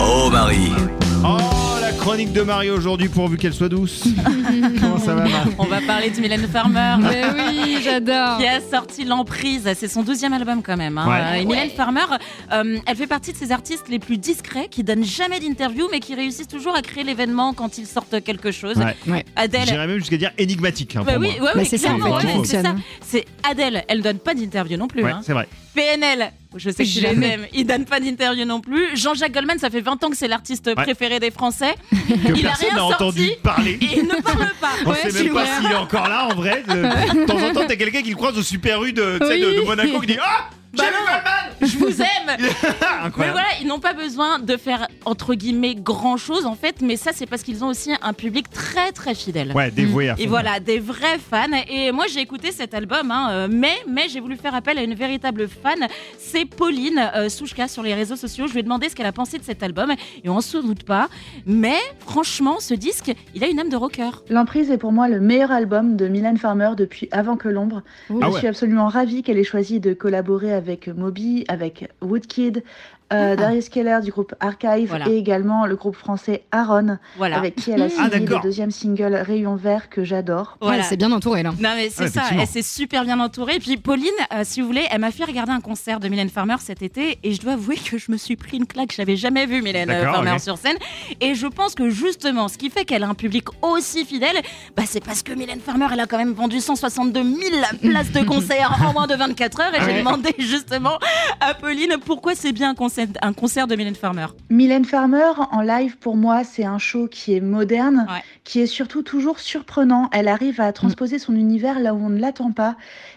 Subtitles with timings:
[0.00, 0.72] Oh Marie.
[1.24, 1.36] Oh,
[1.80, 4.04] la chronique de Marie aujourd'hui pourvu qu'elle soit douce.
[4.80, 6.94] Comment ça va, Marie On va parler de Mylène Farmer.
[7.00, 8.38] Mais oui, j'adore.
[8.38, 10.96] Qui a sorti L'Emprise, c'est son douzième album quand même.
[10.98, 11.32] hein.
[11.32, 11.42] Ouais.
[11.42, 12.04] Et Mylène Farmer,
[12.52, 16.00] euh, elle fait partie de ces artistes les plus discrets qui donnent jamais d'interview mais
[16.00, 18.76] qui réussissent toujours à créer l'événement quand ils sortent quelque chose.
[18.76, 18.96] Ouais.
[19.06, 19.24] Ouais.
[19.36, 19.66] Adèle.
[19.66, 20.96] J'irais même jusqu'à dire énigmatique.
[20.96, 21.46] hein, Bah pour oui, moi.
[21.48, 22.70] ouais, Bah, oui, c'est ça, en clairement, fait, qui ouais, c'est fonctionne, ça.
[22.70, 22.76] hein.
[23.04, 25.02] C'est Adèle, elle donne pas d'interview non plus.
[25.02, 25.20] Ouais, hein.
[25.22, 25.48] c'est vrai.
[25.76, 27.28] PNL, je sais que tu Jamais.
[27.28, 28.96] l'aimes, il donne pas d'interview non plus.
[28.96, 31.74] Jean-Jacques Goldman, ça fait 20 ans que c'est l'artiste préféré des Français.
[31.90, 31.96] Que
[32.34, 33.78] il a personne rien n'a entendu parler.
[33.80, 34.70] et il ne parle pas.
[34.86, 36.64] On Ouais, sait même pas s'il est encore là en vrai.
[36.66, 39.18] De, de temps en temps, t'as quelqu'un qui le croise au Super U de,
[39.64, 40.98] Monaco qui dit Ah Bah vu non.
[41.04, 41.22] Goldman
[41.86, 46.54] vous aime Mais voilà, ils n'ont pas besoin de faire entre guillemets grand chose en
[46.54, 49.52] fait, mais ça c'est parce qu'ils ont aussi un public très très fidèle.
[49.54, 50.22] Ouais, dévoué à fond.
[50.22, 51.46] Et voilà, des vrais fans.
[51.68, 54.82] Et moi, j'ai écouté cet album, hein, euh, mais, mais j'ai voulu faire appel à
[54.82, 55.86] une véritable fan.
[56.18, 58.46] C'est Pauline euh, Souchka sur les réseaux sociaux.
[58.46, 59.92] Je lui ai demandé ce qu'elle a pensé de cet album,
[60.24, 61.08] et on s'en doute pas.
[61.46, 64.10] Mais franchement, ce disque, il a une âme de rocker.
[64.30, 67.82] L'Emprise est pour moi le meilleur album de Mylène Farmer depuis Avant que l'ombre.
[68.10, 68.38] Ah Je ouais.
[68.38, 72.62] suis absolument ravie qu'elle ait choisi de collaborer avec Moby, avec Woodkid,
[73.12, 73.36] euh, Ah.
[73.36, 75.08] Darius Keller du groupe Archive Voilà.
[75.08, 77.36] et également le groupe français Aaron, Voilà.
[77.38, 80.58] avec qui elle a Ah, signé le deuxième single Rayon Vert que j'adore.
[80.60, 80.78] Voilà.
[80.78, 81.50] Ouais, c'est bien entouré là.
[81.50, 83.56] Non mais c'est Ouais, ça, elle s'est super bien entourée.
[83.56, 86.30] Et puis Pauline, euh, si vous voulez, elle m'a fait regarder un concert de Mylène
[86.30, 88.92] Farmer cet été et je dois avouer que je me suis pris une claque.
[88.92, 90.76] Je n'avais jamais vu Mylène euh, Farmer sur scène.
[91.20, 94.36] Et je pense que justement, ce qui fait qu'elle a un public aussi fidèle,
[94.76, 97.36] bah, c'est parce que Mylène Farmer, elle a quand même vendu 162 000
[97.82, 99.74] places de concert en moins de 24 heures.
[99.76, 100.98] Et j'ai demandé justement
[101.40, 101.65] à Pauline
[102.04, 104.26] pourquoi c'est bien un concert, un concert de Mylène Farmer?
[104.50, 108.22] Mylène Farmer en live pour moi c'est un show qui est moderne, Ouais.
[108.44, 110.08] qui est surtout toujours surprenant.
[110.12, 112.76] Elle arrive à transposer son univers là où on ne l'attend pas.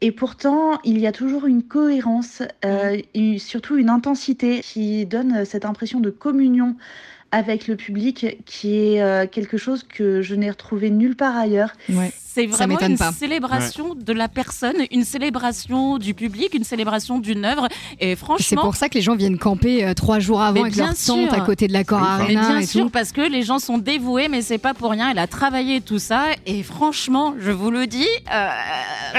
[0.00, 5.44] Et pourtant, il y a toujours une cohérence, euh, et surtout une intensité qui donne
[5.44, 6.76] cette impression de communion
[7.32, 11.70] avec le public qui est euh, quelque chose que je n'ai retrouvé nulle part ailleurs.
[11.88, 12.12] Ouais.
[12.32, 13.10] C'est vraiment une pas.
[13.10, 17.66] célébration de la personne, une célébration du public, une célébration d'une œuvre.
[17.98, 20.76] Et C'est franchement, pour ça que les gens viennent camper euh, trois jours avant avec
[20.76, 22.16] leur tente à côté de la Cor ouf, hein.
[22.18, 22.90] Mais Arena bien et sûr, tout.
[22.90, 25.10] parce que les gens sont dévoués, mais c'est pas pour rien.
[25.10, 26.26] Elle a travaillé tout ça.
[26.46, 28.48] Et franchement, je vous le dis, euh,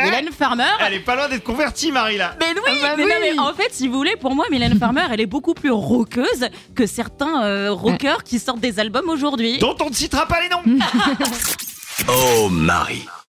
[0.05, 0.63] Mylène Farmer.
[0.87, 2.37] Elle est pas loin d'être convertie, Marie, là.
[2.39, 4.79] Mais oui, Ah bah mais non, mais en fait, si vous voulez, pour moi, Mylène
[4.79, 7.71] Farmer, elle est beaucoup plus rockeuse que certains euh,
[8.01, 9.59] rockers qui sortent des albums aujourd'hui.
[9.59, 10.85] Dont on ne citera pas les noms.
[12.07, 13.05] Oh Marie.